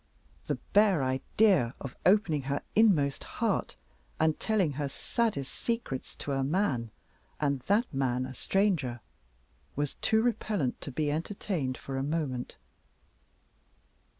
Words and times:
The 0.47 0.55
bare 0.73 1.03
idea 1.03 1.75
of 1.79 1.95
opening 2.07 2.41
her 2.49 2.63
inmost 2.73 3.23
heart, 3.23 3.75
and 4.19 4.39
telling 4.39 4.71
her 4.71 4.89
saddest 4.89 5.53
secrets, 5.53 6.15
to 6.15 6.31
a 6.31 6.43
man, 6.43 6.89
and 7.39 7.59
that 7.67 7.93
man 7.93 8.25
a 8.25 8.33
stranger, 8.33 8.99
was 9.75 9.93
too 10.01 10.23
repellent 10.23 10.81
to 10.81 10.91
be 10.91 11.11
entertained 11.11 11.77
for 11.77 11.97
a 11.97 12.03
moment. 12.03 12.57